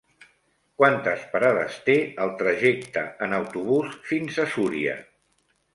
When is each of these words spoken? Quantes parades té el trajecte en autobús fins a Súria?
Quantes 0.81 1.25
parades 1.33 1.77
té 1.89 1.97
el 2.25 2.33
trajecte 2.41 3.07
en 3.27 3.39
autobús 3.43 3.95
fins 4.13 4.45
a 4.47 4.53
Súria? 4.57 4.99